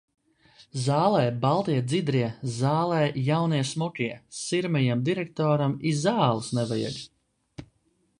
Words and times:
Zālē 0.83 1.25
baltie 1.41 1.75
dzidrie, 1.91 2.29
zālē 2.55 3.01
jaunie 3.27 3.59
smukie, 3.73 4.09
sirmajam 4.39 5.05
direktoram 5.11 5.77
i 5.91 5.93
zāles 6.01 6.51
nevajag. 6.61 6.99